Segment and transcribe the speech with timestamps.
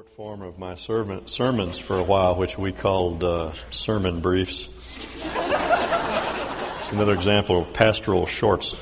[0.00, 4.66] Short form of my sermon, sermons for a while, which we called uh, sermon briefs.
[5.16, 8.74] it's another example of pastoral shorts.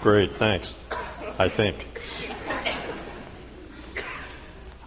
[0.00, 0.74] Great, thanks.
[1.38, 1.86] I think.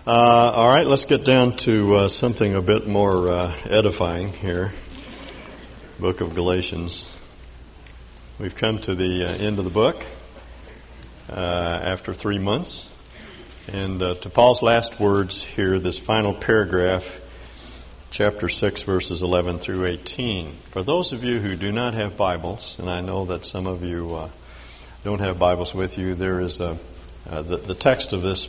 [0.06, 4.74] Uh, all right, let's get down to uh, something a bit more uh, edifying here.
[6.02, 7.10] Book of Galatians.
[8.40, 10.04] We've come to the uh, end of the book
[11.30, 12.88] uh, after three months.
[13.68, 17.04] And uh, to Paul's last words here, this final paragraph,
[18.12, 20.56] chapter 6, verses 11 through 18.
[20.70, 23.84] For those of you who do not have Bibles, and I know that some of
[23.84, 24.30] you uh,
[25.04, 26.78] don't have Bibles with you, there is a,
[27.28, 28.48] uh, the, the, text of this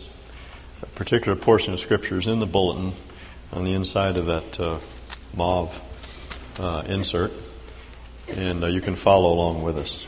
[0.94, 2.92] particular portion of Scripture is in the bulletin
[3.52, 4.80] on the inside of that uh,
[5.32, 5.80] mauve
[6.58, 7.32] uh, insert,
[8.28, 10.04] and uh, you can follow along with us.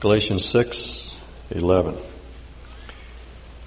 [0.00, 1.14] Galatians 6,
[1.50, 2.09] 11.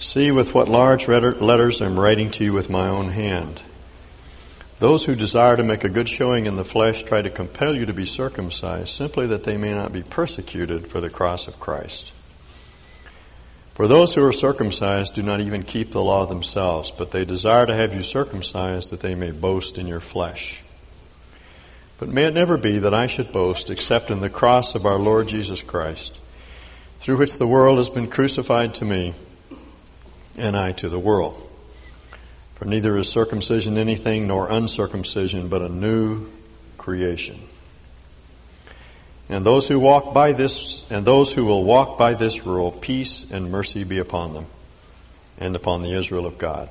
[0.04, 3.62] See with what large letters I'm writing to you with my own hand.
[4.80, 7.86] Those who desire to make a good showing in the flesh try to compel you
[7.86, 12.12] to be circumcised simply that they may not be persecuted for the cross of Christ.
[13.76, 17.66] For those who are circumcised do not even keep the law themselves, but they desire
[17.66, 20.60] to have you circumcised that they may boast in your flesh.
[21.98, 25.00] But may it never be that I should boast except in the cross of our
[25.00, 26.20] Lord Jesus Christ,
[27.00, 29.16] through which the world has been crucified to me
[30.38, 31.40] and I to the world.
[32.56, 36.28] For neither is circumcision anything nor uncircumcision, but a new
[36.78, 37.40] creation.
[39.30, 43.26] And those who walk by this, and those who will walk by this rule, peace
[43.32, 44.46] and mercy be upon them,
[45.38, 46.70] and upon the Israel of God.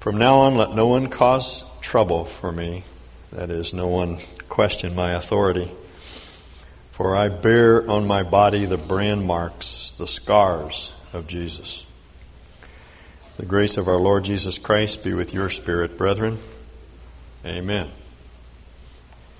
[0.00, 2.84] From now on, let no one cause trouble for me.
[3.32, 5.70] That is, no one question my authority.
[6.92, 11.84] For I bear on my body the brand marks, the scars of Jesus.
[13.36, 16.38] The grace of our Lord Jesus Christ be with your spirit, brethren.
[17.44, 17.90] Amen.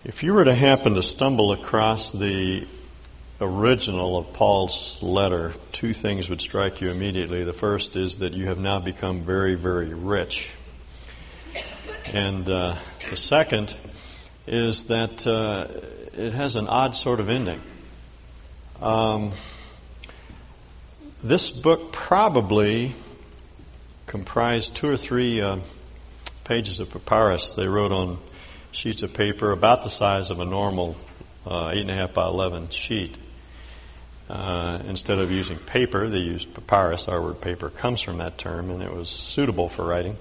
[0.02, 2.66] If you were to happen to stumble across the
[3.40, 7.44] original of Paul's letter, two things would strike you immediately.
[7.44, 10.48] The first is that you have now become very, very rich.
[12.04, 12.76] And uh,
[13.10, 13.76] the second
[14.48, 15.68] is that uh,
[16.20, 17.62] it has an odd sort of ending.
[18.82, 19.34] Um,
[21.22, 22.96] this book probably
[24.14, 25.56] comprised two or three uh,
[26.44, 28.16] pages of papyrus they wrote on
[28.70, 30.94] sheets of paper about the size of a normal
[31.44, 33.16] uh, 8.5 by 11 sheet.
[34.28, 37.08] Uh, instead of using paper, they used papyrus.
[37.08, 40.16] Our word paper comes from that term, and it was suitable for writing.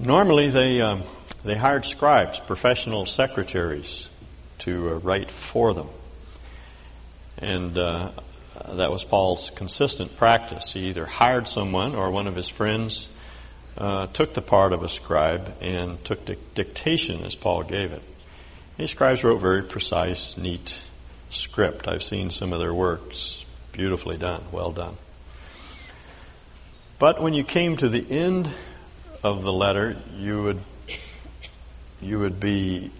[0.00, 1.04] Normally, they um,
[1.44, 4.08] they hired scribes, professional secretaries,
[4.58, 5.88] to uh, write for them,
[7.38, 7.78] and
[8.64, 10.72] uh, that was Paul's consistent practice.
[10.72, 13.08] He either hired someone or one of his friends
[13.76, 16.20] uh, took the part of a scribe and took
[16.54, 18.02] dictation as Paul gave it.
[18.76, 20.78] These scribes wrote very precise, neat
[21.30, 21.88] script.
[21.88, 23.44] I've seen some of their works.
[23.72, 24.96] Beautifully done, well done.
[26.98, 28.48] But when you came to the end
[29.22, 30.60] of the letter, you would
[32.00, 32.90] you would be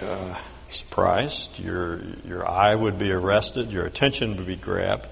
[0.00, 0.38] uh,
[0.74, 5.06] surprised, your, your eye would be arrested, your attention would be grabbed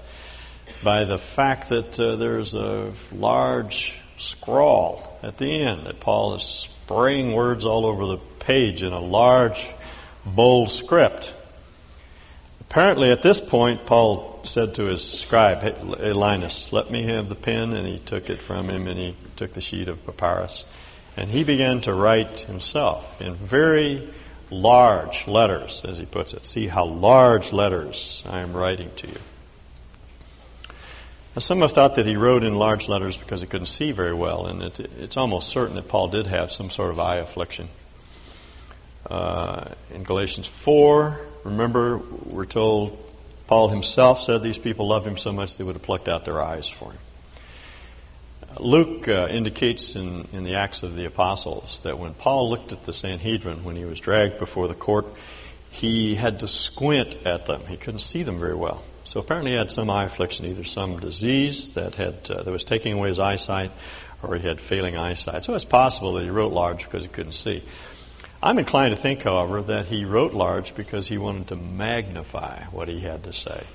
[0.83, 6.43] by the fact that uh, there's a large scrawl at the end that Paul is
[6.43, 9.67] spraying words all over the page in a large,
[10.25, 11.33] bold script.
[12.61, 17.35] Apparently, at this point, Paul said to his scribe, hey, Linus, let me have the
[17.35, 20.65] pen, and he took it from him, and he took the sheet of papyrus,
[21.15, 24.13] and he began to write himself in very
[24.53, 26.45] large letters, as he puts it.
[26.45, 29.19] See how large letters I am writing to you.
[31.35, 34.13] Now, some have thought that he wrote in large letters because he couldn't see very
[34.13, 37.69] well, and it, it's almost certain that Paul did have some sort of eye affliction.
[39.09, 42.97] Uh, in Galatians 4, remember, we're told
[43.47, 46.41] Paul himself said these people loved him so much they would have plucked out their
[46.41, 46.99] eyes for him.
[48.59, 52.83] Luke uh, indicates in, in the Acts of the Apostles that when Paul looked at
[52.83, 55.05] the Sanhedrin when he was dragged before the court,
[55.71, 57.65] he had to squint at them.
[57.65, 58.83] He couldn't see them very well.
[59.05, 62.63] So apparently he had some eye affliction, either some disease that had uh, that was
[62.63, 63.71] taking away his eyesight,
[64.21, 65.43] or he had failing eyesight.
[65.43, 67.63] So it's possible that he wrote large because he couldn't see.
[68.41, 72.87] I'm inclined to think, however, that he wrote large because he wanted to magnify what
[72.87, 73.65] he had to say.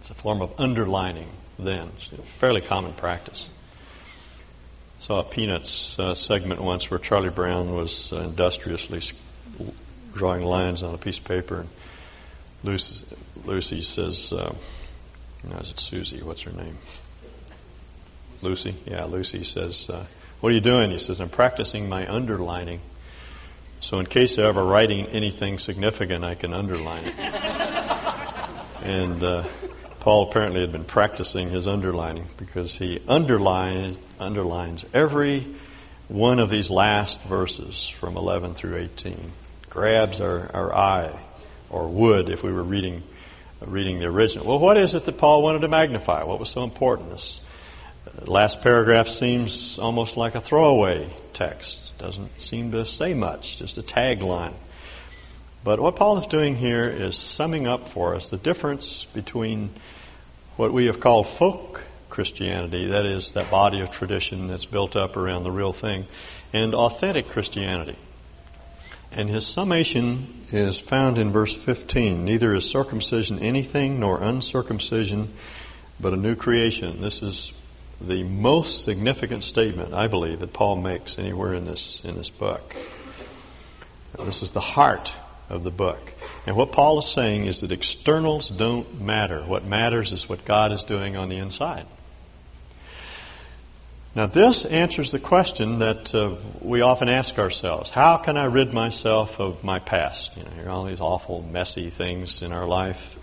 [0.00, 1.28] It's a form of underlining
[1.58, 1.90] then.
[1.96, 3.48] It's a fairly common practice
[5.06, 9.00] saw a Peanuts uh, segment once where Charlie Brown was uh, industriously
[10.12, 11.68] drawing lines on a piece of paper, and
[12.64, 13.06] Lucy,
[13.44, 14.52] Lucy says, uh,
[15.48, 16.24] No, is it Susie?
[16.24, 16.76] What's her name?
[18.42, 18.74] Lucy?
[18.84, 20.06] Yeah, Lucy says, uh,
[20.40, 20.90] What are you doing?
[20.90, 22.80] He says, I'm practicing my underlining.
[23.78, 27.14] So in case they're ever writing anything significant, I can underline it.
[28.82, 29.44] and uh,
[30.06, 35.56] Paul apparently had been practicing his underlining because he underlines, underlines every
[36.06, 39.32] one of these last verses from 11 through 18.
[39.68, 41.20] Grabs our, our eye,
[41.70, 43.02] or would if we were reading
[43.60, 44.46] reading the original.
[44.46, 46.22] Well, what is it that Paul wanted to magnify?
[46.22, 47.10] What was so important?
[47.10, 47.40] This
[48.06, 51.98] uh, last paragraph seems almost like a throwaway text.
[51.98, 54.54] Doesn't seem to say much, just a tagline.
[55.64, 59.70] But what Paul is doing here is summing up for us the difference between
[60.56, 65.16] what we have called folk Christianity, that is, that body of tradition that's built up
[65.16, 66.06] around the real thing,
[66.52, 67.98] and authentic Christianity.
[69.12, 72.24] And his summation is found in verse 15.
[72.24, 75.32] Neither is circumcision anything nor uncircumcision,
[76.00, 77.00] but a new creation.
[77.00, 77.52] This is
[78.00, 82.74] the most significant statement, I believe, that Paul makes anywhere in this, in this book.
[84.18, 85.12] This is the heart
[85.48, 86.00] of the book.
[86.46, 89.44] And what Paul is saying is that externals don't matter.
[89.44, 91.86] What matters is what God is doing on the inside.
[94.14, 98.72] Now, this answers the question that uh, we often ask ourselves How can I rid
[98.72, 100.34] myself of my past?
[100.36, 103.16] You know, all these awful, messy things in our life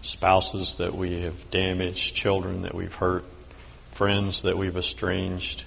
[0.00, 3.24] spouses that we have damaged, children that we've hurt,
[3.92, 5.64] friends that we've estranged,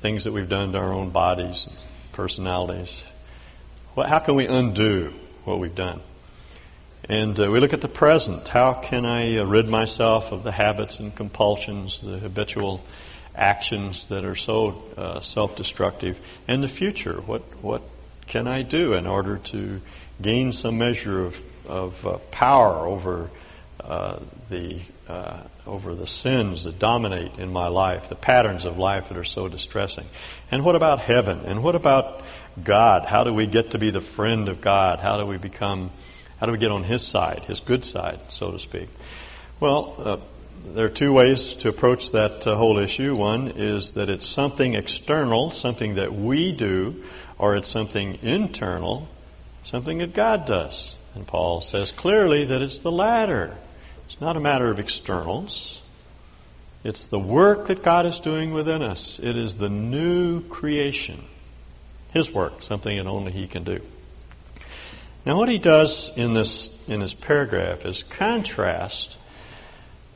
[0.00, 1.76] things that we've done to our own bodies, and
[2.12, 3.02] personalities.
[3.94, 5.12] Well, how can we undo
[5.44, 6.00] what we've done?
[7.08, 8.48] And uh, we look at the present.
[8.48, 12.84] How can I uh, rid myself of the habits and compulsions, the habitual
[13.34, 16.18] actions that are so uh, self-destructive?
[16.46, 17.20] And the future.
[17.20, 17.82] What what
[18.26, 19.80] can I do in order to
[20.20, 23.30] gain some measure of of uh, power over
[23.80, 29.08] uh, the uh, over the sins that dominate in my life, the patterns of life
[29.08, 30.06] that are so distressing.
[30.50, 31.40] And what about heaven?
[31.40, 32.22] And what about
[32.62, 33.04] God?
[33.06, 35.00] How do we get to be the friend of God?
[35.00, 35.90] How do we become,
[36.42, 38.88] how do we get on His side, His good side, so to speak?
[39.60, 40.16] Well, uh,
[40.74, 43.14] there are two ways to approach that uh, whole issue.
[43.14, 47.04] One is that it's something external, something that we do,
[47.38, 49.08] or it's something internal,
[49.62, 50.96] something that God does.
[51.14, 53.56] And Paul says clearly that it's the latter.
[54.08, 55.78] It's not a matter of externals.
[56.82, 59.20] It's the work that God is doing within us.
[59.22, 61.22] It is the new creation.
[62.12, 63.80] His work, something that only He can do.
[65.24, 69.16] Now what he does in this, in this paragraph is contrast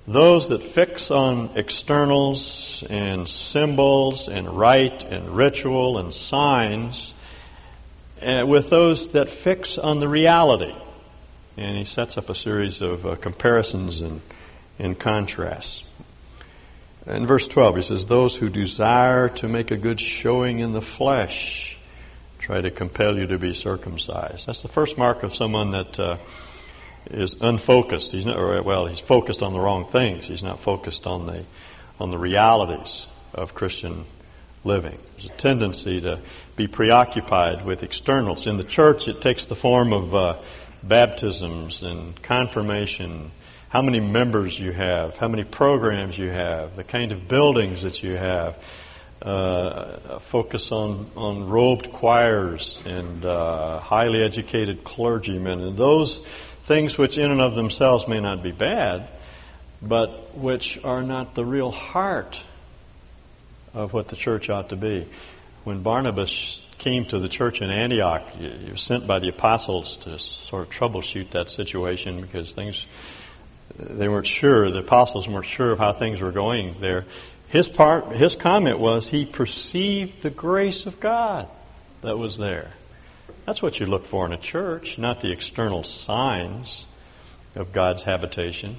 [0.08, 7.12] those that fix on externals and symbols and rite and ritual and signs
[8.22, 10.74] uh, with those that fix on the reality
[11.56, 14.20] and he sets up a series of uh, comparisons and,
[14.78, 15.82] and contrasts.
[17.06, 20.82] In verse 12, he says, Those who desire to make a good showing in the
[20.82, 21.75] flesh
[22.46, 24.46] try to compel you to be circumcised.
[24.46, 26.16] That's the first mark of someone that uh,
[27.10, 28.12] is unfocused.
[28.12, 30.28] He's not, or, well, he's focused on the wrong things.
[30.28, 31.44] He's not focused on the,
[31.98, 33.04] on the realities
[33.34, 34.04] of Christian
[34.62, 34.96] living.
[35.16, 36.20] There's a tendency to
[36.54, 38.46] be preoccupied with externals.
[38.46, 40.40] In the church, it takes the form of uh,
[40.84, 43.32] baptisms and confirmation,
[43.70, 48.04] how many members you have, how many programs you have, the kind of buildings that
[48.04, 48.54] you have,
[49.23, 56.20] uh, focus on, on robed choirs and uh, highly educated clergymen, and those
[56.66, 59.08] things which in and of themselves may not be bad,
[59.80, 62.38] but which are not the real heart
[63.73, 65.06] of what the church ought to be.
[65.64, 70.18] When Barnabas came to the church in Antioch, he was sent by the apostles to
[70.18, 72.87] sort of troubleshoot that situation because things,
[73.78, 77.04] they weren't sure, the apostles weren't sure of how things were going there.
[77.48, 81.48] His part, his comment was he perceived the grace of God
[82.02, 82.70] that was there.
[83.44, 86.84] That's what you look for in a church, not the external signs
[87.54, 88.76] of God's habitation,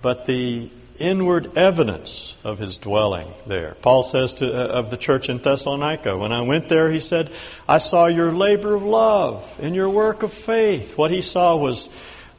[0.00, 3.76] but the inward evidence of his dwelling there.
[3.82, 7.30] Paul says to, uh, of the church in Thessalonica, when I went there, he said,
[7.68, 10.96] I saw your labor of love and your work of faith.
[10.96, 11.88] What he saw was,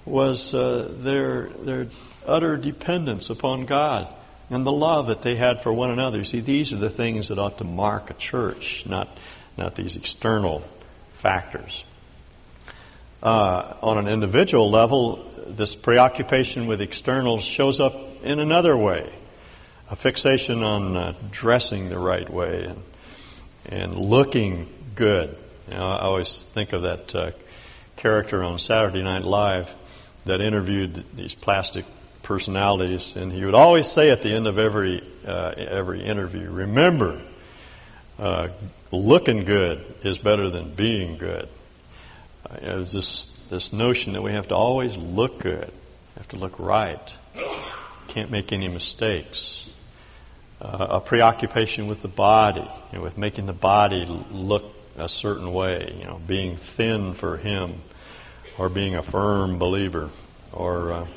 [0.05, 1.87] was uh, their, their
[2.25, 4.13] utter dependence upon God
[4.51, 6.25] and the love that they had for one another.
[6.25, 9.07] See, these are the things that ought to mark a church, not,
[9.57, 10.61] not these external
[11.13, 11.83] factors.
[13.23, 19.13] Uh, on an individual level, this preoccupation with externals shows up in another way.
[19.89, 22.83] A fixation on uh, dressing the right way and,
[23.65, 25.37] and looking good.
[25.69, 27.31] You know, I always think of that uh,
[27.95, 29.69] character on Saturday Night Live
[30.25, 31.85] that interviewed these plastic
[32.23, 37.21] personalities, and he would always say at the end of every uh, every interview, "Remember,
[38.19, 38.49] uh,
[38.91, 41.47] looking good is better than being good."
[42.49, 45.71] Uh, it was this this notion that we have to always look good,
[46.17, 47.13] have to look right,
[48.07, 49.57] can't make any mistakes.
[50.61, 54.63] Uh, a preoccupation with the body, you know, with making the body look
[54.95, 57.81] a certain way, you know, being thin for him,
[58.59, 60.11] or being a firm believer,
[60.53, 61.07] or uh,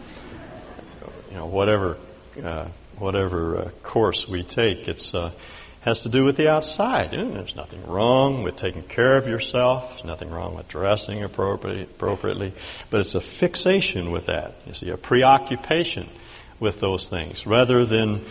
[1.34, 1.96] you know whatever
[2.42, 4.86] uh, whatever uh, course we take.
[4.86, 5.32] It's uh,
[5.80, 7.10] has to do with the outside.
[7.10, 9.90] There's nothing wrong with taking care of yourself.
[9.90, 12.54] There's nothing wrong with dressing appropriately, appropriately.
[12.88, 14.54] But it's a fixation with that.
[14.64, 16.08] You see, a preoccupation
[16.60, 18.24] with those things rather than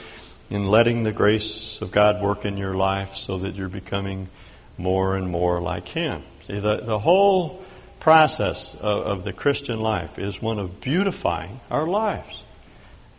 [0.49, 4.29] in letting the grace of God work in your life so that you're becoming
[4.77, 6.23] more and more like Him.
[6.47, 7.63] See, the, the whole
[7.99, 12.43] process of, of the Christian life is one of beautifying our lives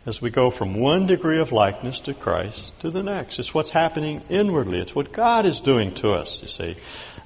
[0.05, 3.39] as we go from one degree of likeness to Christ to the next.
[3.39, 4.79] It's what's happening inwardly.
[4.79, 6.77] It's what God is doing to us, you see,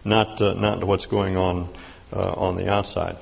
[0.05, 1.75] not, uh, not what's going on
[2.13, 3.17] uh, on the outside.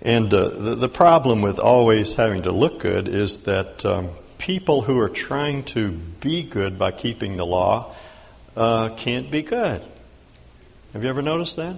[0.00, 4.82] And uh, the, the, problem with always having to look good is that um, people
[4.82, 7.94] who are trying to be good by keeping the law
[8.56, 9.80] uh, can't be good.
[10.92, 11.76] Have you ever noticed that?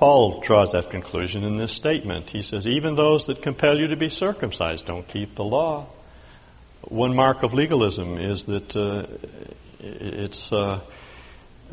[0.00, 2.30] Paul draws that conclusion in this statement.
[2.30, 5.88] He says, even those that compel you to be circumcised don't keep the law.
[6.84, 9.04] One mark of legalism is that uh,
[9.78, 10.80] it's uh,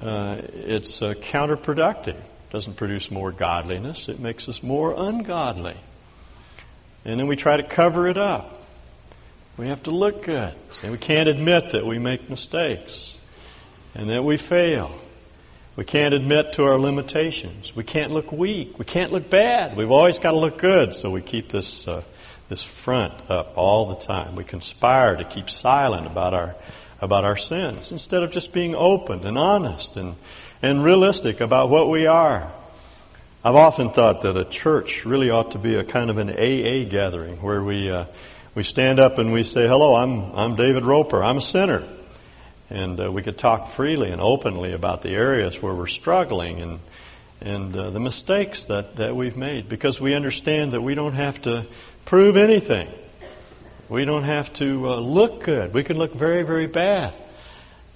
[0.01, 2.17] uh, it's uh, counterproductive.
[2.17, 4.10] It doesn't produce more godliness.
[4.10, 5.77] It makes us more ungodly.
[7.05, 8.62] And then we try to cover it up.
[9.55, 10.53] We have to look good.
[10.84, 13.13] And we can't admit that we make mistakes
[13.96, 15.00] and that we fail.
[15.77, 17.75] We can't admit to our limitations.
[17.75, 18.79] We can't look weak.
[18.79, 19.77] We can't look bad.
[19.77, 22.01] We've always got to look good, so we keep this uh,
[22.50, 24.36] this front up all the time.
[24.36, 26.55] We conspire to keep silent about our
[27.00, 30.15] about our sins instead of just being open and honest and
[30.63, 32.51] and realistic about what we are.
[33.46, 36.89] I've often thought that a church really ought to be a kind of an AA
[36.89, 38.05] gathering where we uh,
[38.55, 41.24] we stand up and we say, "Hello, I'm I'm David Roper.
[41.24, 41.88] I'm a sinner."
[42.69, 46.79] And uh, we could talk freely and openly about the areas where we're struggling and
[47.41, 51.41] and uh, the mistakes that, that we've made because we understand that we don't have
[51.43, 51.65] to
[52.05, 52.89] prove anything.
[53.89, 55.74] We don't have to uh, look good.
[55.74, 57.13] We can look very, very bad.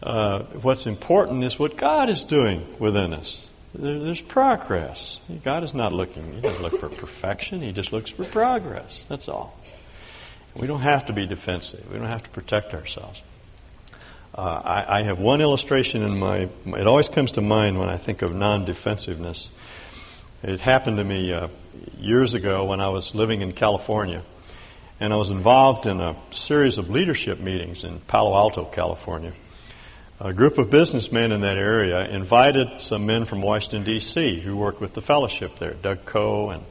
[0.02, 3.50] Uh, what's important is what God is doing within us.
[3.74, 5.20] There, there's progress.
[5.44, 9.04] God is not looking, He doesn't look for perfection, He just looks for progress.
[9.10, 9.58] That's all.
[10.56, 11.92] We don't have to be defensive.
[11.92, 13.22] We don't have to protect ourselves.
[14.34, 17.98] Uh, I, I, have one illustration in my, it always comes to mind when I
[17.98, 19.50] think of non-defensiveness.
[20.42, 21.50] It happened to me uh,
[21.98, 24.24] years ago when I was living in California.
[25.02, 29.34] And I was involved in a series of leadership meetings in Palo Alto, California.
[30.22, 34.80] A group of businessmen in that area invited some men from Washington, D.C., who worked
[34.80, 36.64] with the fellowship there, Doug Coe and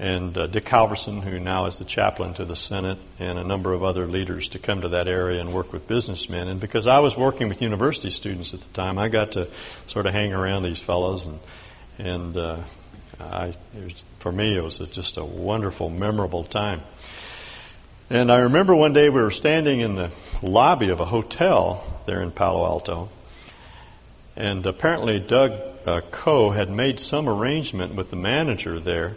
[0.00, 3.74] and uh, Dick Halverson, who now is the chaplain to the Senate, and a number
[3.74, 6.48] of other leaders to come to that area and work with businessmen.
[6.48, 9.48] And because I was working with university students at the time, I got to
[9.88, 11.38] sort of hang around these fellows, and
[11.98, 12.62] and uh,
[13.20, 16.80] I, was, for me, it was just a wonderful, memorable time.
[18.08, 22.22] And I remember one day we were standing in the lobby of a hotel there
[22.22, 23.10] in Palo Alto,
[24.34, 25.52] and apparently Doug
[25.84, 29.16] uh, Coe had made some arrangement with the manager there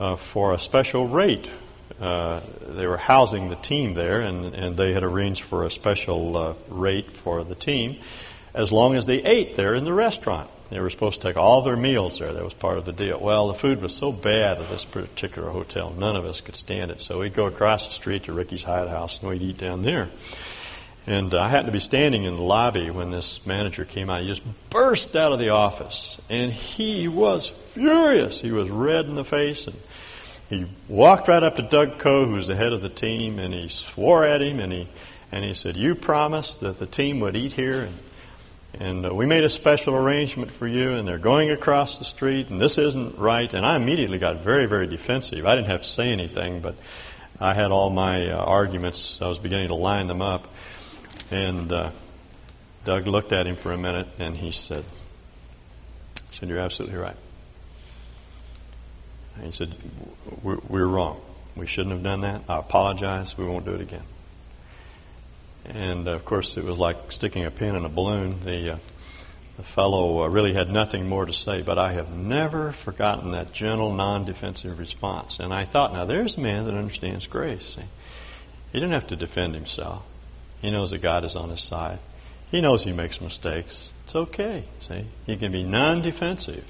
[0.00, 1.48] uh, for a special rate.
[2.00, 6.36] Uh, they were housing the team there, and, and they had arranged for a special
[6.36, 8.00] uh, rate for the team
[8.54, 10.50] as long as they ate there in the restaurant.
[10.70, 12.32] They were supposed to take all their meals there.
[12.32, 13.20] That was part of the deal.
[13.20, 16.90] Well, the food was so bad at this particular hotel, none of us could stand
[16.90, 17.00] it.
[17.00, 20.10] So we'd go across the street to Rickey's Hyatt House and we'd eat down there.
[21.06, 24.20] And I happened to be standing in the lobby when this manager came out.
[24.20, 28.40] He just burst out of the office, and he was furious.
[28.40, 29.76] He was red in the face, and
[30.50, 33.54] he walked right up to Doug Coe, who was the head of the team, and
[33.54, 34.88] he swore at him, and he
[35.30, 37.98] and he said, "You promised that the team would eat here, and
[38.74, 42.50] and uh, we made a special arrangement for you, and they're going across the street,
[42.50, 45.46] and this isn't right." And I immediately got very, very defensive.
[45.46, 46.74] I didn't have to say anything, but
[47.38, 49.18] I had all my uh, arguments.
[49.22, 50.52] I was beginning to line them up,
[51.30, 51.90] and uh,
[52.84, 54.84] Doug looked at him for a minute, and he said,
[56.30, 57.16] "He said You're absolutely right."
[59.36, 59.74] And he said,
[60.42, 61.20] we're, we're wrong.
[61.56, 62.42] We shouldn't have done that.
[62.48, 63.36] I apologize.
[63.36, 64.04] We won't do it again.
[65.64, 68.44] And uh, of course, it was like sticking a pin in a balloon.
[68.44, 68.78] The uh,
[69.60, 73.52] the fellow uh, really had nothing more to say, but I have never forgotten that
[73.52, 75.38] gentle, non-defensive response.
[75.38, 77.76] And I thought, now there's a man that understands grace.
[78.72, 80.02] He didn't have to defend himself.
[80.62, 81.98] He knows that God is on his side.
[82.50, 83.90] He knows he makes mistakes.
[84.06, 84.64] It's okay.
[84.80, 86.64] See, he can be non-defensive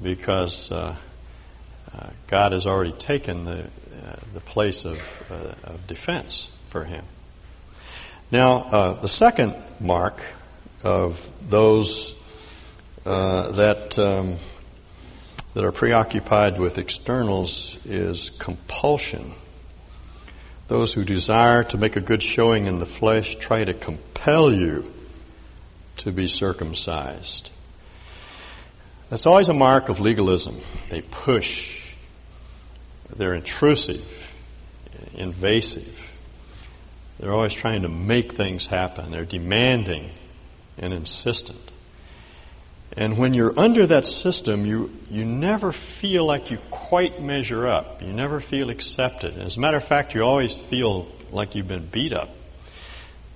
[0.00, 0.96] because uh,
[1.94, 3.64] uh, God has already taken the
[4.00, 4.98] uh, the place of,
[5.30, 7.04] uh, of defense for him.
[8.30, 10.22] Now, uh, the second mark
[10.82, 12.14] of those
[13.04, 14.38] uh, that um,
[15.54, 19.34] that are preoccupied with externals is compulsion.
[20.68, 24.90] Those who desire to make a good showing in the flesh try to compel you
[25.98, 27.50] to be circumcised.
[29.10, 30.60] That's always a mark of legalism.
[30.88, 31.79] They push.
[33.16, 34.02] They're intrusive,
[35.14, 35.96] invasive.
[37.18, 39.10] They're always trying to make things happen.
[39.10, 40.10] They're demanding
[40.78, 41.60] and insistent.
[42.96, 48.02] And when you're under that system, you, you never feel like you quite measure up.
[48.02, 49.36] You never feel accepted.
[49.36, 52.30] As a matter of fact, you always feel like you've been beat up.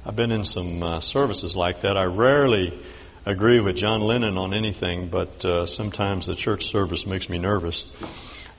[0.04, 1.96] I've been in some uh, services like that.
[1.96, 2.78] I rarely
[3.24, 7.84] agree with John Lennon on anything, but uh, sometimes the church service makes me nervous.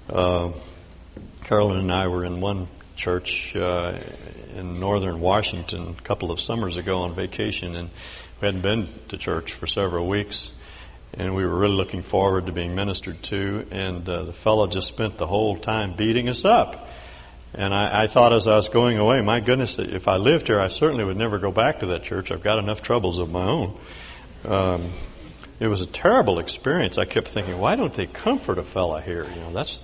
[0.10, 0.52] Uh,
[1.46, 4.00] Carolyn and I were in one church uh,
[4.56, 7.92] in northern Washington a couple of summers ago on vacation, and
[8.42, 10.50] we hadn't been to church for several weeks,
[11.14, 13.64] and we were really looking forward to being ministered to.
[13.70, 16.90] And uh, the fellow just spent the whole time beating us up.
[17.54, 20.60] And I, I thought as I was going away, my goodness, if I lived here,
[20.60, 22.32] I certainly would never go back to that church.
[22.32, 23.78] I've got enough troubles of my own.
[24.46, 24.94] Um,
[25.60, 26.98] it was a terrible experience.
[26.98, 29.26] I kept thinking, why don't they comfort a fella here?
[29.30, 29.80] You know, that's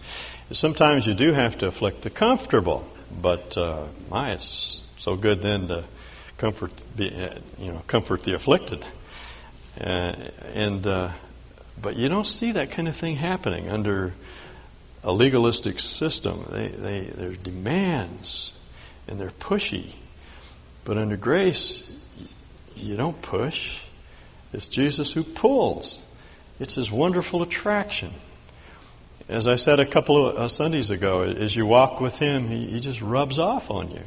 [0.51, 2.86] sometimes you do have to afflict the comfortable,
[3.22, 5.84] but uh, my, it's so good then to
[6.38, 7.05] comfort, be,
[7.58, 8.86] you know, comfort the afflicted.
[9.79, 10.13] Uh,
[10.53, 11.12] and uh,
[11.81, 14.13] but you don't see that kind of thing happening under
[15.03, 16.46] a legalistic system.
[16.51, 18.51] They, they, there's demands,
[19.08, 19.96] and they're pushy.
[20.84, 21.84] But under grace,
[22.75, 23.77] you don't push.
[24.53, 26.00] It's Jesus who pulls.
[26.59, 28.14] It's His wonderful attraction.
[29.31, 32.79] As I said a couple of uh, Sundays ago, as you walk with Him, He,
[32.79, 34.03] just rubs off on you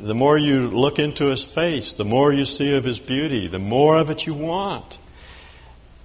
[0.00, 3.58] the more you look into his face, the more you see of his beauty, the
[3.58, 4.98] more of it you want.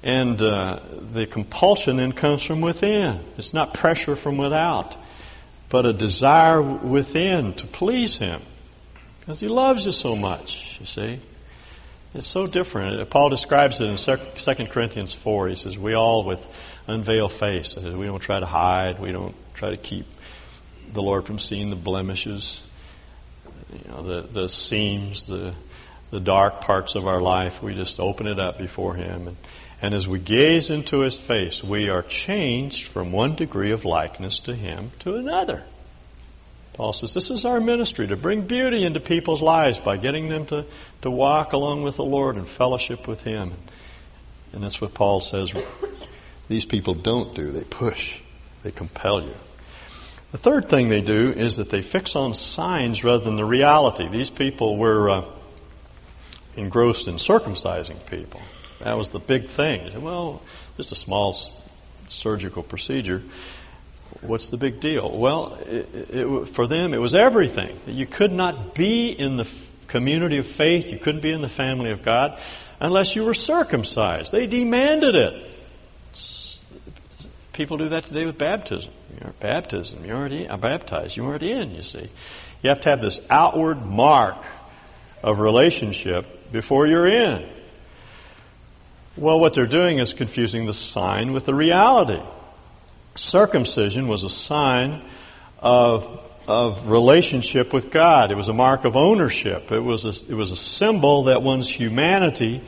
[0.03, 0.79] And uh,
[1.13, 3.19] the compulsion then comes from within.
[3.37, 4.95] It's not pressure from without,
[5.69, 8.41] but a desire within to please him.
[9.19, 11.19] Because he loves you so much, you see.
[12.13, 13.09] It's so different.
[13.09, 15.49] Paul describes it in 2 Corinthians 4.
[15.49, 16.39] He says, We all with
[16.87, 17.75] unveiled face.
[17.77, 18.99] We don't try to hide.
[18.99, 20.05] We don't try to keep
[20.93, 22.61] the Lord from seeing the blemishes
[23.71, 25.53] you know, the, the seams, the,
[26.11, 29.27] the dark parts of our life, we just open it up before Him.
[29.27, 29.37] And,
[29.81, 34.39] and as we gaze into His face, we are changed from one degree of likeness
[34.41, 35.63] to Him to another.
[36.73, 40.45] Paul says this is our ministry to bring beauty into people's lives by getting them
[40.47, 40.65] to,
[41.01, 43.53] to walk along with the Lord and fellowship with Him.
[44.53, 45.53] And that's what Paul says
[46.47, 47.51] these people don't do.
[47.51, 48.19] They push,
[48.63, 49.33] they compel you.
[50.31, 54.09] The third thing they do is that they fix on signs rather than the reality.
[54.09, 55.25] These people were uh,
[56.55, 58.41] engrossed in circumcising people.
[58.79, 59.89] That was the big thing.
[59.91, 60.41] Said, well,
[60.75, 61.37] just a small
[62.07, 63.23] surgical procedure.
[64.21, 65.17] What's the big deal?
[65.17, 67.79] Well, it, it, for them, it was everything.
[67.85, 69.47] You could not be in the
[69.87, 72.37] community of faith, you couldn't be in the family of God
[72.79, 74.31] unless you were circumcised.
[74.31, 75.46] They demanded it.
[77.57, 78.93] People do that today with baptism.
[79.19, 80.05] You're baptism.
[80.05, 81.17] You're already I'm baptized.
[81.17, 81.73] You're already in.
[81.73, 82.07] You see,
[82.61, 84.37] you have to have this outward mark
[85.23, 87.49] of relationship before you're in.
[89.15, 92.21] Well, what they're doing is confusing the sign with the reality.
[93.15, 95.01] Circumcision was a sign
[95.57, 98.31] of of relationship with God.
[98.31, 99.71] It was a mark of ownership.
[99.71, 102.61] It was a, it was a symbol that one's humanity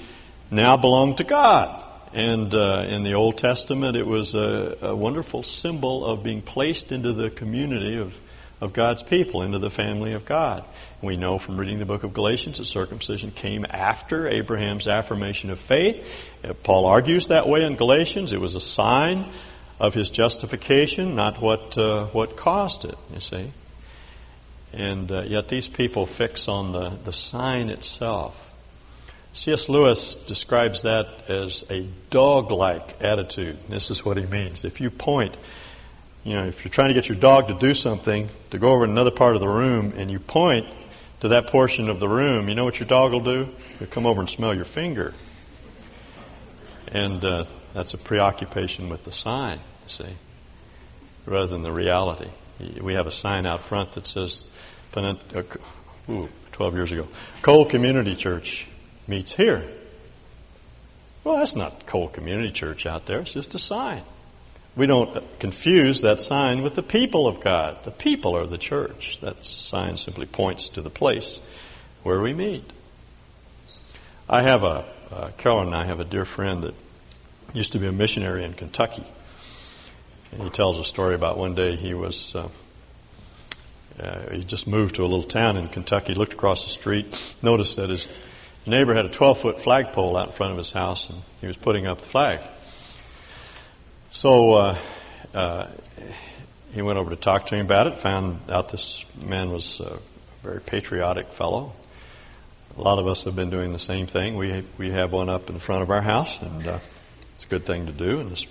[0.50, 1.86] now belonged to God.
[2.14, 6.92] And uh, in the Old Testament, it was a, a, wonderful symbol of being placed
[6.92, 8.16] into the community of,
[8.60, 10.66] of God's people, into the family of God.
[11.04, 15.60] We know from reading the book of Galatians that circumcision came after Abraham's affirmation of
[15.60, 16.04] faith.
[16.44, 18.34] Uh, Paul argues that way in Galatians.
[18.34, 19.32] It was a sign
[19.80, 22.98] of his justification, not what uh, what caused it.
[23.14, 23.54] You see,
[24.74, 28.36] and uh, yet these people fix on the the sign itself.
[29.34, 29.70] C.S.
[29.70, 33.60] Lewis describes that as a dog-like attitude.
[33.70, 34.66] This is what he means.
[34.66, 35.38] If you point,
[36.24, 38.86] you know, if you're trying to get your dog to do something, to go over
[38.86, 40.66] to another part of the room, and you point
[41.20, 43.50] to that portion of the room, you know what your dog will do?
[43.78, 45.14] He'll come over and smell your finger.
[46.88, 50.16] And uh, that's a preoccupation with the sign, you see,
[51.28, 52.30] rather than the reality.
[52.82, 54.50] We have a sign out front that says,
[54.96, 55.14] uh,
[56.10, 57.08] ooh, 12 years ago,
[57.44, 58.68] Cole Community Church
[59.10, 59.64] meets here.
[61.24, 63.20] Well, that's not Cole Community Church out there.
[63.20, 64.04] It's just a sign.
[64.76, 67.84] We don't confuse that sign with the people of God.
[67.84, 69.20] The people are the church.
[69.22, 71.40] That sign simply points to the place
[72.04, 72.64] where we meet.
[74.30, 76.76] I have a, uh, Carolyn and I have a dear friend that
[77.54, 79.06] used to be a missionary in Kentucky.
[80.32, 82.48] And he tells a story about one day he was, uh,
[84.00, 87.76] uh, he just moved to a little town in Kentucky, looked across the street, noticed
[87.78, 88.08] that his
[88.66, 91.58] neighbor had a 12 foot flagpole out in front of his house and he was
[91.58, 92.40] putting up the flag.
[94.12, 94.78] So, uh,
[95.34, 95.68] uh,
[96.74, 100.00] he went over to talk to him about it, found out this man was a
[100.44, 101.74] very patriotic fellow.
[102.78, 104.38] A lot of us have been doing the same thing.
[104.38, 106.80] We, we have one up in front of our house and, uh,
[107.36, 108.20] it's a good thing to do.
[108.20, 108.46] And this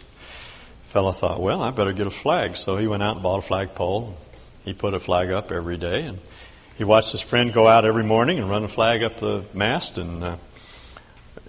[0.89, 2.57] fellow thought, well, I better get a flag.
[2.57, 4.17] So he went out and bought a flagpole.
[4.65, 6.19] He put a flag up every day and
[6.79, 9.99] he watched his friend go out every morning and run a flag up the mast
[9.99, 10.37] and, uh,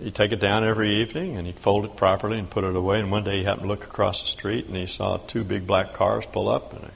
[0.01, 2.99] he'd take it down every evening and he'd fold it properly and put it away.
[2.99, 5.67] And one day he happened to look across the street and he saw two big
[5.67, 6.91] black cars pull up and a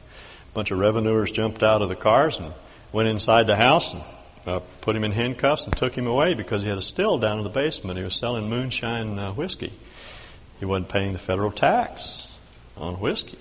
[0.55, 2.51] bunch of revenuers jumped out of the cars and
[2.91, 4.03] went inside the house and
[4.47, 7.37] uh, put him in handcuffs and took him away because he had a still down
[7.37, 7.99] in the basement.
[7.99, 9.71] He was selling moonshine uh, whiskey.
[10.59, 12.25] He wasn't paying the federal tax
[12.77, 13.37] on whiskey.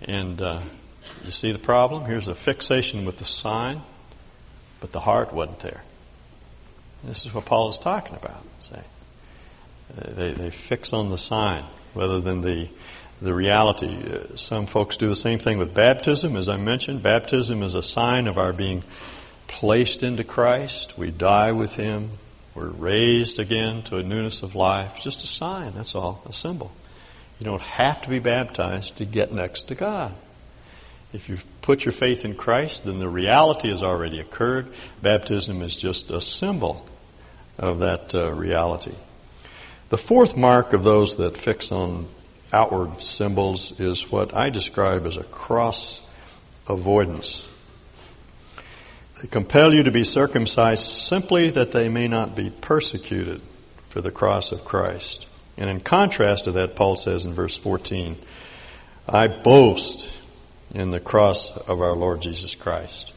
[0.00, 0.62] And uh,
[1.24, 2.06] you see the problem?
[2.06, 3.82] Here's a fixation with the sign,
[4.80, 5.82] but the heart wasn't there.
[7.04, 8.44] This is what Paul is talking about.
[8.62, 8.82] Say,
[10.16, 11.64] they, they fix on the sign
[11.94, 12.68] rather than the
[13.20, 13.88] the reality.
[13.88, 17.02] Uh, some folks do the same thing with baptism, as I mentioned.
[17.02, 18.84] Baptism is a sign of our being
[19.46, 20.96] placed into Christ.
[20.96, 22.10] We die with Him.
[22.54, 24.92] We're raised again to a newness of life.
[24.96, 26.72] It's just a sign, that's all, a symbol.
[27.38, 30.14] You don't have to be baptized to get next to God.
[31.12, 34.72] If you've put your faith in Christ, then the reality has already occurred.
[35.02, 36.86] Baptism is just a symbol
[37.56, 38.94] of that uh, reality.
[39.88, 42.08] The fourth mark of those that fix on
[42.52, 46.00] outward symbols is what I describe as a cross
[46.68, 47.42] avoidance.
[49.22, 53.42] They compel you to be circumcised simply that they may not be persecuted
[53.88, 55.26] for the cross of Christ.
[55.56, 58.16] And in contrast to that, Paul says in verse 14,
[59.08, 60.08] I boast
[60.72, 63.12] in the cross of our Lord Jesus Christ.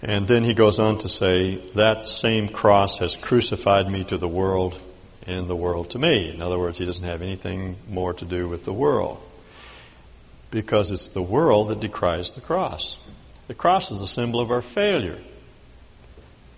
[0.00, 4.28] And then he goes on to say, that same cross has crucified me to the
[4.28, 4.78] world
[5.26, 6.28] and the world to me.
[6.30, 9.22] In other words, he doesn't have anything more to do with the world.
[10.50, 12.96] Because it's the world that decries the cross.
[13.46, 15.18] The cross is the symbol of our failure.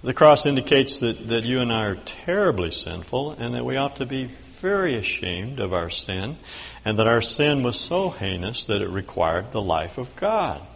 [0.03, 3.97] The cross indicates that, that you and I are terribly sinful and that we ought
[3.97, 6.37] to be very ashamed of our sin
[6.85, 10.66] and that our sin was so heinous that it required the life of God.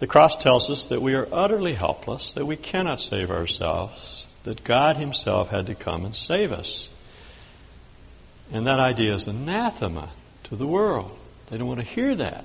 [0.00, 4.64] The cross tells us that we are utterly helpless, that we cannot save ourselves, that
[4.64, 6.88] God Himself had to come and save us.
[8.52, 10.10] And that idea is anathema
[10.44, 11.16] to the world.
[11.50, 12.44] They don't want to hear that.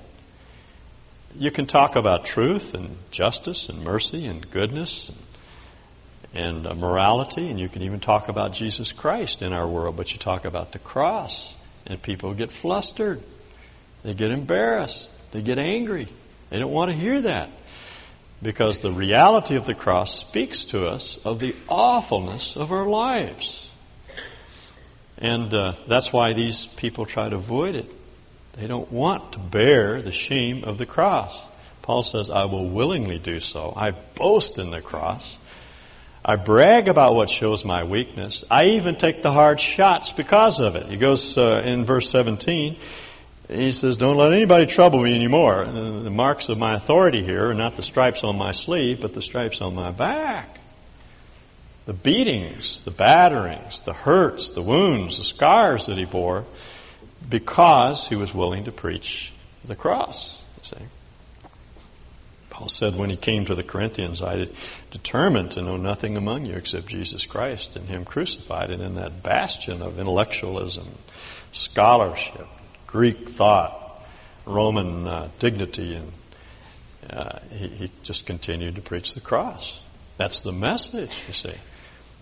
[1.36, 5.10] You can talk about truth and justice and mercy and goodness
[6.32, 9.96] and, and uh, morality, and you can even talk about Jesus Christ in our world,
[9.96, 11.53] but you talk about the cross,
[11.86, 13.22] and people get flustered.
[14.02, 15.08] They get embarrassed.
[15.32, 16.08] They get angry.
[16.50, 17.50] They don't want to hear that.
[18.42, 23.68] Because the reality of the cross speaks to us of the awfulness of our lives.
[25.18, 27.90] And uh, that's why these people try to avoid it.
[28.54, 31.36] They don't want to bear the shame of the cross.
[31.82, 33.72] Paul says, I will willingly do so.
[33.76, 35.36] I boast in the cross.
[36.24, 38.44] I brag about what shows my weakness.
[38.50, 40.86] I even take the hard shots because of it.
[40.86, 42.76] He goes uh, in verse 17,
[43.48, 45.66] he says, Don't let anybody trouble me anymore.
[45.66, 49.20] The marks of my authority here are not the stripes on my sleeve, but the
[49.20, 50.60] stripes on my back.
[51.84, 56.46] The beatings, the batterings, the hurts, the wounds, the scars that he bore
[57.28, 59.30] because he was willing to preach
[59.62, 60.42] the cross.
[60.58, 60.84] You see.
[62.48, 64.48] Paul said when he came to the Corinthians, I
[64.94, 68.70] determined to know nothing among you except Jesus Christ and Him crucified.
[68.70, 70.86] And in that bastion of intellectualism,
[71.50, 72.46] scholarship,
[72.86, 74.00] Greek thought,
[74.46, 76.12] Roman uh, dignity, and
[77.10, 79.80] uh, he, he just continued to preach the cross.
[80.16, 81.54] That's the message, you see.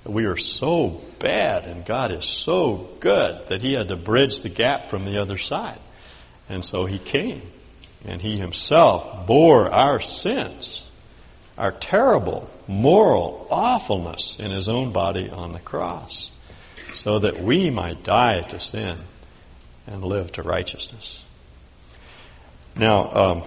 [0.05, 4.49] We are so bad and God is so good that He had to bridge the
[4.49, 5.79] gap from the other side.
[6.49, 7.43] And so He came
[8.07, 10.85] and He Himself bore our sins,
[11.59, 16.31] our terrible moral awfulness in His own body on the cross.
[16.95, 18.99] so that we might die to sin
[19.87, 21.23] and live to righteousness.
[22.77, 23.43] Now, um,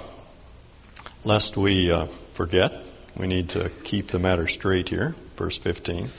[1.24, 2.74] lest we uh, forget,
[3.16, 5.16] we need to keep the matter straight here.
[5.38, 6.10] Verse 15.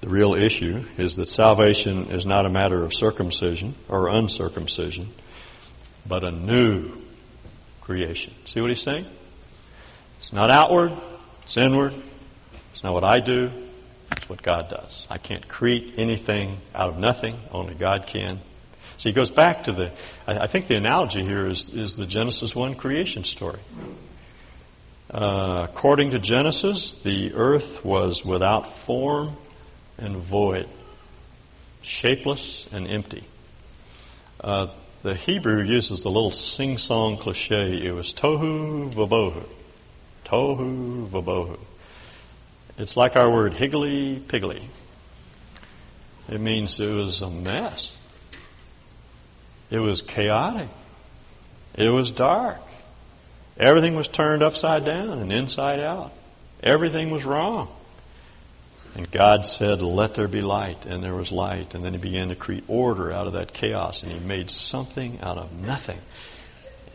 [0.00, 5.12] The real issue is that salvation is not a matter of circumcision or uncircumcision,
[6.06, 6.92] but a new
[7.80, 8.32] creation.
[8.44, 9.06] See what he's saying?
[10.20, 10.92] It's not outward,
[11.42, 11.94] it's inward.
[12.78, 13.50] It's not what I do,
[14.12, 15.04] it's what God does.
[15.10, 18.38] I can't create anything out of nothing, only God can.
[18.98, 19.90] So he goes back to the,
[20.28, 23.58] I, think the analogy here is, is the Genesis 1 creation story.
[25.10, 29.36] Uh, according to Genesis, the earth was without form
[29.98, 30.68] and void,
[31.82, 33.24] shapeless and empty.
[34.40, 34.68] Uh,
[35.02, 37.84] the Hebrew uses the little sing-song cliche.
[37.84, 39.42] It was tohu vabohu.
[40.24, 41.58] Tohu vabohu.
[42.78, 44.64] It's like our word higgly piggly.
[46.28, 47.92] It means it was a mess.
[49.70, 50.68] It was chaotic.
[51.74, 52.60] It was dark.
[53.58, 56.12] Everything was turned upside down and inside out.
[56.62, 57.68] Everything was wrong.
[58.94, 60.86] And God said, Let there be light.
[60.86, 61.74] And there was light.
[61.74, 64.02] And then He began to create order out of that chaos.
[64.02, 65.98] And He made something out of nothing.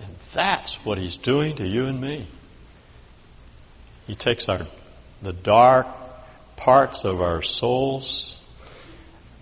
[0.02, 2.28] And that's what He's doing to you and me.
[4.08, 4.68] He takes our,
[5.24, 5.88] the dark
[6.58, 8.42] parts of our souls,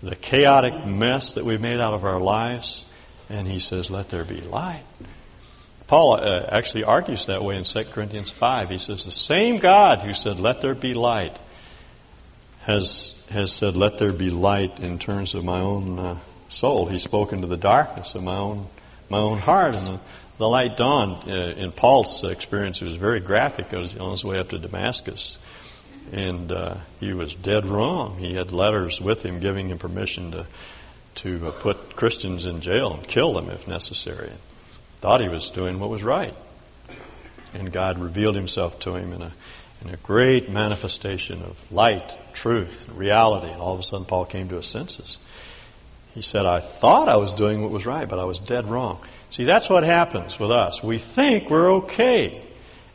[0.02, 2.84] the chaotic mess that we've made out of our lives,
[3.28, 4.84] and he says, Let there be light.
[5.88, 8.70] Paul uh, actually argues that way in 2 Corinthians 5.
[8.70, 11.36] He says, The same God who said, Let there be light,
[12.62, 16.18] has, has said, Let there be light in terms of my own uh,
[16.48, 16.86] soul.
[16.86, 18.68] He spoke into the darkness of my own,
[19.10, 20.00] my own heart, and the,
[20.38, 21.28] the light dawned.
[21.28, 23.72] Uh, in Paul's experience, it was very graphic.
[23.72, 25.38] It was on his way up to Damascus.
[26.10, 28.18] And uh, he was dead wrong.
[28.18, 30.46] He had letters with him giving him permission to
[31.16, 34.32] to uh, put Christians in jail and kill them if necessary.
[35.00, 36.34] Thought he was doing what was right.
[37.54, 39.32] And God revealed himself to him in a,
[39.84, 43.50] in a great manifestation of light, truth, reality.
[43.50, 45.18] And all of a sudden, Paul came to his senses.
[46.14, 49.00] He said, I thought I was doing what was right, but I was dead wrong.
[49.30, 50.82] See, that's what happens with us.
[50.82, 52.46] We think we're okay.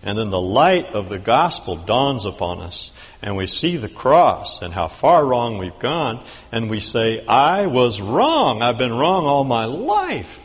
[0.07, 2.91] And then the light of the gospel dawns upon us
[3.21, 7.65] and we see the cross and how far wrong we've gone, and we say, I
[7.65, 8.61] was wrong.
[8.61, 10.39] I've been wrong all my life.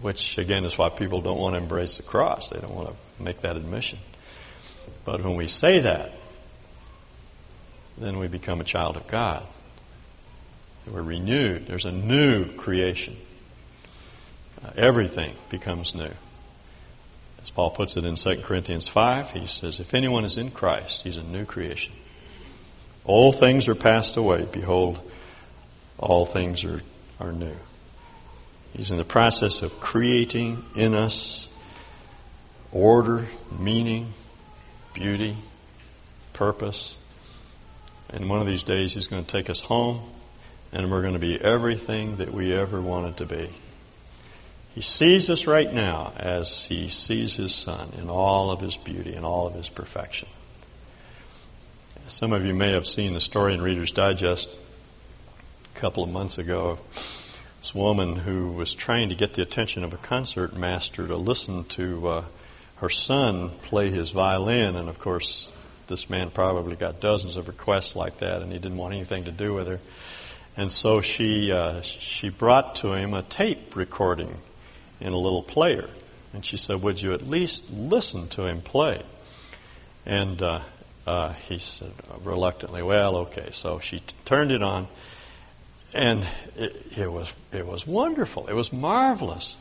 [0.00, 2.48] Which, again, is why people don't want to embrace the cross.
[2.48, 3.98] They don't want to make that admission.
[5.04, 6.12] But when we say that,
[7.98, 9.44] then we become a child of God.
[10.90, 11.66] We're renewed.
[11.66, 13.14] There's a new creation.
[14.64, 16.12] Uh, everything becomes new.
[17.46, 21.02] As Paul puts it in 2 Corinthians 5, he says, If anyone is in Christ,
[21.02, 21.92] he's a new creation.
[23.04, 24.48] All things are passed away.
[24.50, 24.98] Behold,
[25.96, 26.82] all things are,
[27.20, 27.54] are new.
[28.72, 31.46] He's in the process of creating in us
[32.72, 34.12] order, meaning,
[34.92, 35.36] beauty,
[36.32, 36.96] purpose.
[38.10, 40.00] And one of these days, he's going to take us home,
[40.72, 43.50] and we're going to be everything that we ever wanted to be.
[44.76, 49.14] He sees us right now as he sees his son in all of his beauty
[49.14, 50.28] and all of his perfection.
[52.08, 54.50] Some of you may have seen the story in Reader's Digest
[55.74, 56.78] a couple of months ago.
[57.62, 61.64] This woman who was trying to get the attention of a concert master to listen
[61.70, 62.24] to uh,
[62.76, 65.50] her son play his violin, and of course,
[65.86, 69.32] this man probably got dozens of requests like that, and he didn't want anything to
[69.32, 69.80] do with her.
[70.54, 74.36] And so she uh, she brought to him a tape recording
[75.00, 75.88] in a little player.
[76.32, 79.02] And she said, Would you at least listen to him play?
[80.04, 80.60] And uh,
[81.06, 83.50] uh, he said reluctantly, Well, okay.
[83.52, 84.88] So she t- turned it on,
[85.94, 88.48] and it, it, was, it was wonderful.
[88.48, 89.54] It was marvelous.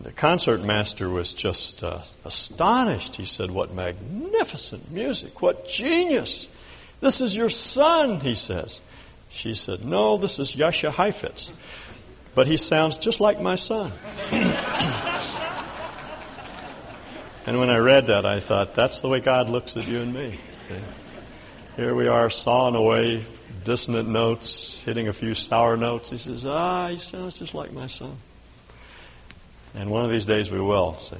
[0.00, 3.16] The concert master was just uh, astonished.
[3.16, 5.40] He said, What magnificent music!
[5.40, 6.48] What genius!
[7.00, 8.80] This is your son, he says.
[9.30, 11.50] She said, No, this is Jascha Heifetz
[12.34, 13.92] but he sounds just like my son.
[17.46, 20.12] and when I read that, I thought, that's the way God looks at you and
[20.12, 20.38] me.
[21.76, 23.26] Here we are sawing away
[23.64, 26.10] dissonant notes, hitting a few sour notes.
[26.10, 28.16] He says, ah, he sounds just like my son.
[29.74, 31.16] And one of these days we will, see.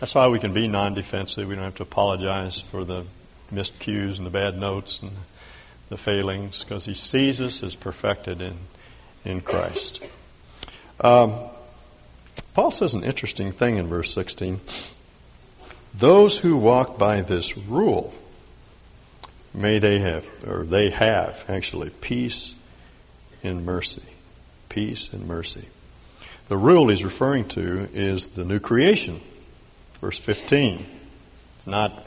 [0.00, 1.48] That's why we can be non-defensive.
[1.48, 3.06] We don't have to apologize for the
[3.50, 5.12] missed cues and the bad notes and
[5.88, 8.58] the failings because he sees us as perfected in
[9.24, 10.00] in Christ.
[11.00, 11.34] Um,
[12.54, 14.60] Paul says an interesting thing in verse 16.
[15.94, 18.14] Those who walk by this rule,
[19.52, 22.54] may they have, or they have actually, peace
[23.42, 24.02] in mercy.
[24.68, 25.68] Peace and mercy.
[26.48, 29.20] The rule he's referring to is the new creation.
[30.00, 30.86] Verse 15.
[31.58, 32.06] It's not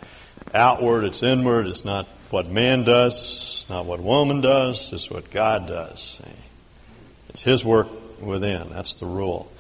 [0.53, 5.31] outward, it's inward, it's not what man does, it's not what woman does, it's what
[5.31, 6.19] God does.
[7.35, 7.89] It's his work
[8.21, 8.69] within.
[8.69, 9.51] That's the rule.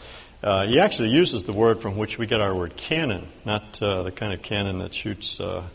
[0.41, 4.03] Uh, he actually uses the word from which we get our word cannon, not uh,
[4.03, 5.67] the kind of cannon that shoots uh,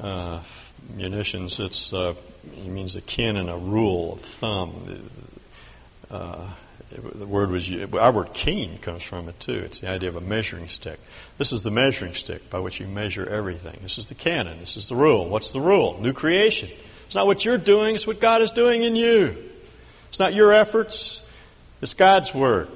[0.00, 0.42] uh
[0.94, 1.60] munitions.
[1.60, 2.14] It's uh,
[2.50, 5.10] he means a cannon, a rule, of thumb.
[6.10, 6.48] Uh,
[6.90, 9.58] the word was our word keen comes from it too.
[9.66, 10.98] It's the idea of a measuring stick.
[11.36, 13.80] This is the measuring stick by which you measure everything.
[13.82, 14.60] This is the canon.
[14.60, 15.28] This is the rule.
[15.28, 16.00] What's the rule?
[16.00, 16.70] New creation.
[17.04, 17.96] It's not what you're doing.
[17.96, 19.50] It's what God is doing in you.
[20.16, 21.20] It's not your efforts.
[21.82, 22.70] It's God's work.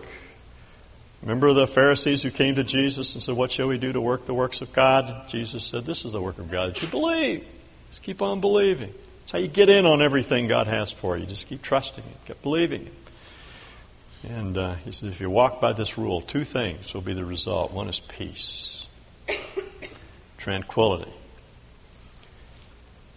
[1.23, 4.27] Remember the Pharisees who came to Jesus and said, "What shall we do to work
[4.27, 7.47] the works of God?" Jesus said, "This is the work of God that you believe.
[7.89, 8.93] Just keep on believing.
[9.23, 11.25] It's how you get in on everything God has for you.
[11.25, 12.97] Just keep trusting Him, keep believing Him."
[14.29, 17.25] And uh, he says, if you walk by this rule, two things will be the
[17.25, 17.73] result.
[17.73, 18.85] One is peace,
[20.37, 21.11] tranquility.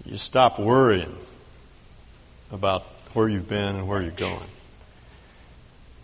[0.05, 1.13] You stop worrying
[2.53, 4.49] about where you've been and where you're going.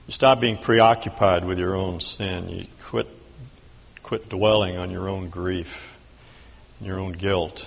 [0.08, 2.50] You stop being preoccupied with your own sin.
[2.50, 3.08] You quit,
[4.02, 5.76] quit dwelling on your own grief,
[6.82, 7.66] your own guilt.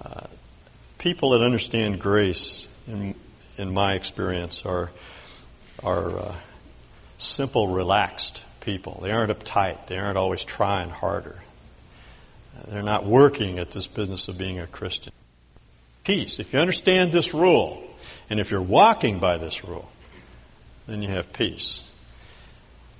[0.00, 0.26] Uh,
[0.98, 3.14] people that understand grace, in,
[3.58, 4.90] in my experience, are
[5.82, 6.34] are uh,
[7.18, 9.00] simple, relaxed people.
[9.02, 9.86] They aren't uptight.
[9.86, 11.36] They aren't always trying harder.
[12.68, 15.12] They're not working at this business of being a Christian.
[16.04, 16.38] Peace.
[16.38, 17.82] If you understand this rule,
[18.28, 19.90] and if you're walking by this rule,
[20.86, 21.82] then you have peace.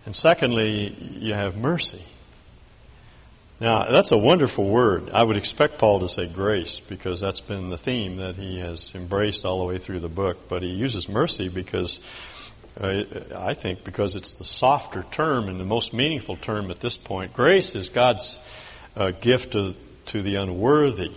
[0.06, 2.02] And secondly, you have mercy.
[3.60, 5.10] Now, that's a wonderful word.
[5.10, 8.90] I would expect Paul to say grace because that's been the theme that he has
[8.94, 10.48] embraced all the way through the book.
[10.48, 12.00] But he uses mercy because
[12.78, 13.04] uh,
[13.36, 17.32] I think because it's the softer term and the most meaningful term at this point.
[17.32, 18.38] Grace is God's
[18.96, 19.74] uh, gift to,
[20.06, 21.12] to the unworthy.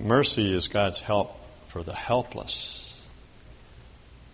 [0.00, 1.36] Mercy is God's help
[1.68, 2.76] for the helpless.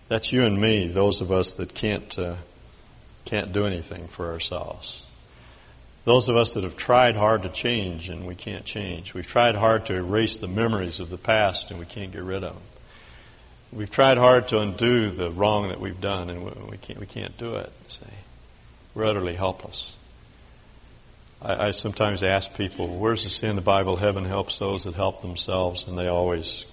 [0.08, 2.36] That's you and me, those of us that can't uh,
[3.24, 5.02] can't do anything for ourselves.
[6.04, 9.12] Those of us that have tried hard to change and we can't change.
[9.12, 12.44] We've tried hard to erase the memories of the past and we can't get rid
[12.44, 12.62] of them.
[13.72, 17.36] We've tried hard to undo the wrong that we've done, and we can't, we can't
[17.36, 17.72] do it.
[17.88, 18.06] See?
[18.94, 19.95] We're utterly helpless.
[21.40, 23.96] I, I sometimes ask people, where's the sin in the Bible?
[23.96, 26.64] Heaven helps those that help themselves, and they always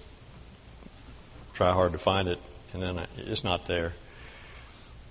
[1.53, 2.39] try hard to find it,
[2.73, 3.93] and then it's not there.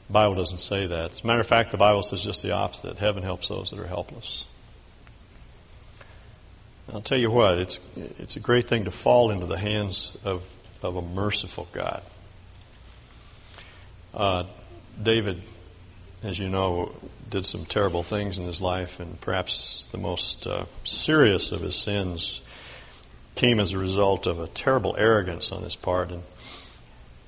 [0.09, 1.13] The Bible doesn't say that.
[1.13, 2.99] As a matter of fact, the Bible says just the opposite.
[2.99, 4.45] Heaven helps those that are helpless.
[6.93, 10.43] I'll tell you what, it's, it's a great thing to fall into the hands of
[10.83, 12.03] of a merciful God.
[14.13, 14.45] Uh,
[15.03, 15.43] David,
[16.23, 16.93] as you know,
[17.31, 21.75] did some terrible things in his life, and perhaps the most uh, serious of his
[21.75, 22.41] sins
[23.35, 26.13] came as a result of a terrible arrogance on his part.
[26.13, 26.23] And,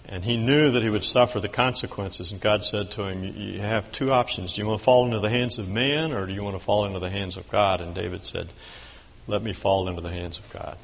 [0.06, 3.60] and he knew that he would suffer the consequences, and God said to him, You
[3.60, 4.54] have two options.
[4.54, 6.62] Do you want to fall into the hands of man, or do you want to
[6.62, 7.80] fall into the hands of God?
[7.80, 8.48] And David said,
[9.26, 10.76] Let me fall into the hands of God.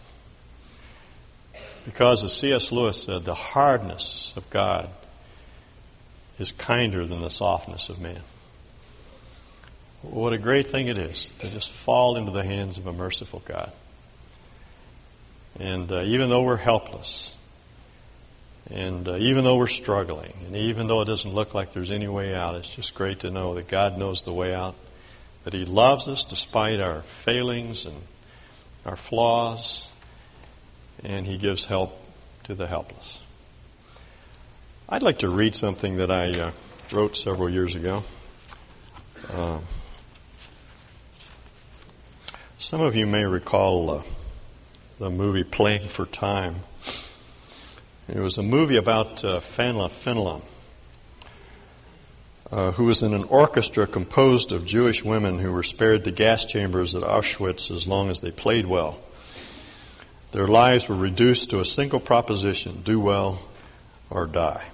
[1.85, 2.73] Because, as C.S.
[2.73, 4.90] Lewis said, the hardness of God
[6.40, 8.22] is kinder than the softness of man.
[10.03, 13.42] What a great thing it is to just fall into the hands of a merciful
[13.44, 13.70] God.
[15.59, 17.35] And uh, even though we're helpless,
[18.70, 22.09] and uh, even though we're struggling, and even though it doesn't look like there's any
[22.09, 24.74] way out, it's just great to know that God knows the way out,
[25.44, 27.96] that He loves us despite our failings and
[28.87, 29.87] our flaws,
[31.05, 31.98] and he gives help
[32.44, 33.20] to the helpless.
[34.92, 36.53] I'd like to read something that I uh,
[36.90, 38.03] wrote several years ago.
[39.33, 39.61] Uh,
[42.59, 44.03] some of you may recall uh,
[44.98, 46.57] the movie Playing for Time.
[48.09, 50.43] It was a movie about uh, Fania Fenelon,
[52.51, 56.45] uh, who was in an orchestra composed of Jewish women who were spared the gas
[56.45, 58.99] chambers at Auschwitz as long as they played well.
[60.32, 63.41] Their lives were reduced to a single proposition do well
[64.11, 64.64] or die.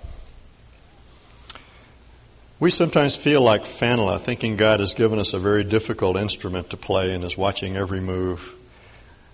[2.59, 6.78] We sometimes feel like Fania, thinking God has given us a very difficult instrument to
[6.78, 8.40] play and is watching every move,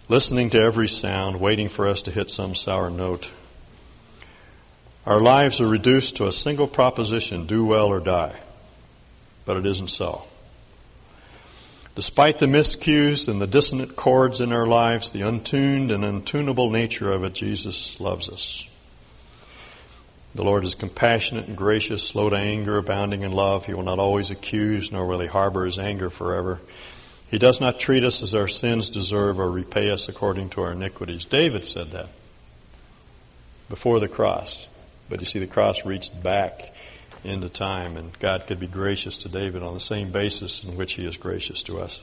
[0.09, 3.31] listening to every sound, waiting for us to hit some sour note.
[5.07, 8.37] Our lives are reduced to a single proposition do well or die.
[9.45, 10.25] But it isn't so.
[11.95, 17.13] Despite the miscues and the dissonant chords in our lives, the untuned and untunable nature
[17.13, 18.67] of it, Jesus loves us.
[20.35, 23.67] The Lord is compassionate and gracious, slow to anger, abounding in love.
[23.67, 26.61] He will not always accuse, nor will he harbor his anger forever.
[27.31, 30.73] He does not treat us as our sins deserve or repay us according to our
[30.73, 31.25] iniquities.
[31.25, 32.09] David said that
[33.69, 34.67] before the cross.
[35.09, 36.73] But you see, the cross reached back
[37.25, 40.95] into time, and God could be gracious to David on the same basis in which
[40.95, 42.01] he is gracious to us.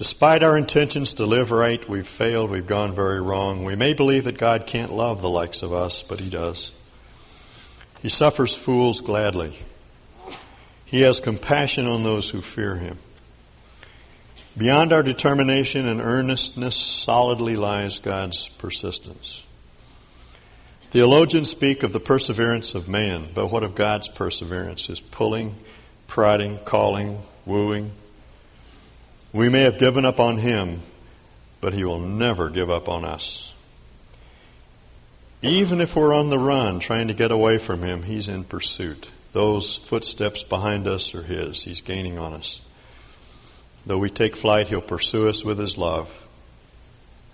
[0.00, 3.66] Despite our intentions to live right, we've failed, we've gone very wrong.
[3.66, 6.70] We may believe that God can't love the likes of us, but He does.
[7.98, 9.58] He suffers fools gladly.
[10.86, 12.96] He has compassion on those who fear Him.
[14.56, 19.44] Beyond our determination and earnestness solidly lies God's persistence.
[20.92, 24.86] Theologians speak of the perseverance of man, but what of God's perseverance?
[24.86, 25.56] His pulling,
[26.06, 27.90] prodding, calling, wooing,
[29.32, 30.82] we may have given up on him,
[31.60, 33.52] but he will never give up on us.
[35.42, 39.08] Even if we're on the run trying to get away from him, he's in pursuit.
[39.32, 41.62] Those footsteps behind us are his.
[41.62, 42.60] He's gaining on us.
[43.86, 46.10] Though we take flight, he'll pursue us with his love.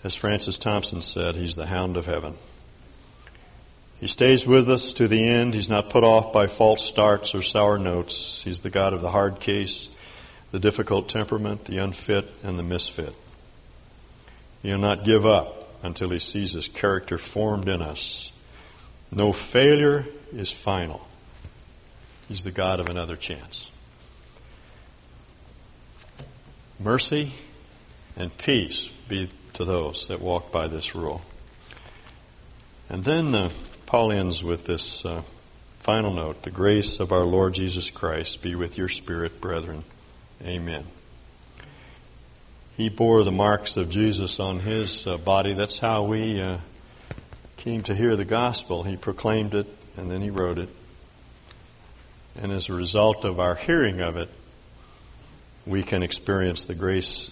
[0.05, 2.35] As Francis Thompson said, he's the hound of heaven.
[3.97, 5.55] He stays with us to the end.
[5.55, 8.43] He's not put off by false starts or sour notes.
[8.45, 9.89] He's the God of the hard case
[10.57, 13.15] the difficult temperament, the unfit, and the misfit.
[14.63, 18.33] He'll not give up until he sees his character formed in us.
[19.13, 21.07] No failure is final.
[22.27, 23.67] He's the God of another chance.
[26.81, 27.35] Mercy
[28.17, 31.21] and peace be to those that walk by this rule.
[32.89, 33.51] And then uh,
[33.85, 35.21] Paul ends with this uh,
[35.81, 39.85] final note The grace of our Lord Jesus Christ be with your spirit, brethren.
[40.43, 40.85] Amen.
[42.77, 45.55] He bore the marks of Jesus on his uh, body.
[45.55, 46.59] That's how we uh,
[47.57, 48.83] came to hear the gospel.
[48.83, 49.67] He proclaimed it
[49.97, 50.69] and then he wrote it.
[52.37, 54.29] And as a result of our hearing of it,
[55.65, 57.31] we can experience the grace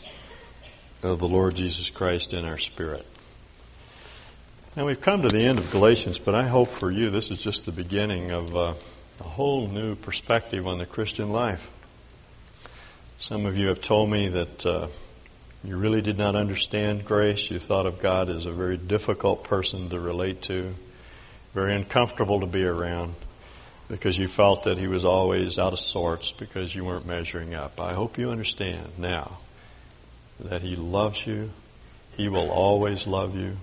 [1.03, 3.07] of the Lord Jesus Christ in our spirit.
[4.77, 7.39] Now we've come to the end of Galatians, but I hope for you this is
[7.39, 8.75] just the beginning of uh,
[9.21, 11.71] a whole new perspective on the Christian life.
[13.27, 14.89] Some of you have told me that uh,
[15.65, 17.51] you really did not understand grace.
[17.51, 20.75] You thought of God as a very difficult person to relate to,
[21.55, 23.15] very uncomfortable to be around,
[23.89, 27.81] because you felt that He was always out of sorts because you weren't measuring up.
[27.81, 29.39] I hope you understand now
[30.41, 31.51] that He loves you.
[32.19, 33.57] He will always love you.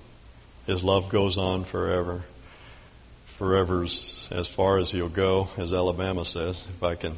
[0.66, 2.24] His love goes on forever.
[3.38, 7.16] Forever's as far as He'll go, as Alabama says, if I can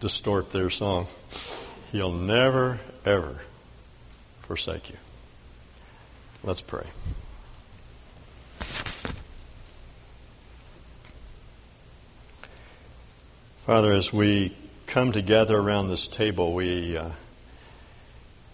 [0.00, 1.08] distort their song.
[1.96, 3.38] He'll never, ever
[4.42, 4.98] forsake you.
[6.44, 6.84] Let's pray.
[13.64, 14.54] Father, as we
[14.86, 17.08] come together around this table, we uh,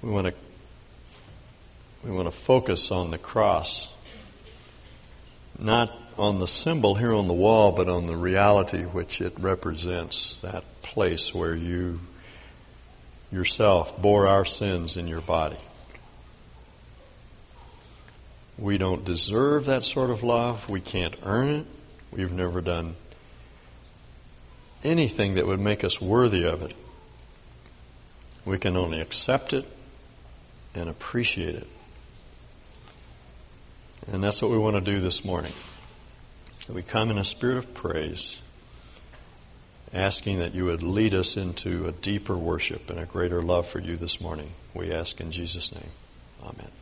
[0.02, 0.34] we want to
[2.04, 3.88] we want to focus on the cross,
[5.58, 10.38] not on the symbol here on the wall, but on the reality which it represents.
[10.44, 11.98] That place where you
[13.32, 15.58] yourself bore our sins in your body.
[18.58, 20.68] We don't deserve that sort of love.
[20.68, 21.66] We can't earn it.
[22.12, 22.94] We've never done
[24.84, 26.74] anything that would make us worthy of it.
[28.44, 29.66] We can only accept it
[30.74, 31.68] and appreciate it.
[34.06, 35.52] And that's what we want to do this morning.
[36.68, 38.38] We come in a spirit of praise
[39.92, 43.78] asking that you would lead us into a deeper worship and a greater love for
[43.78, 44.50] you this morning.
[44.74, 45.90] We ask in Jesus' name.
[46.42, 46.81] Amen.